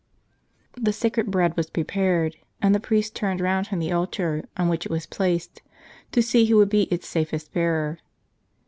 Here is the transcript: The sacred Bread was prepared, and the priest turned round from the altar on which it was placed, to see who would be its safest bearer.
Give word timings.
The 0.73 0.93
sacred 0.93 1.29
Bread 1.29 1.55
was 1.55 1.69
prepared, 1.69 2.35
and 2.59 2.73
the 2.73 2.79
priest 2.79 3.15
turned 3.15 3.39
round 3.39 3.67
from 3.67 3.77
the 3.77 3.91
altar 3.91 4.43
on 4.57 4.67
which 4.67 4.83
it 4.83 4.91
was 4.91 5.05
placed, 5.05 5.61
to 6.11 6.23
see 6.23 6.47
who 6.47 6.57
would 6.57 6.69
be 6.69 6.85
its 6.91 7.05
safest 7.07 7.53
bearer. 7.53 7.99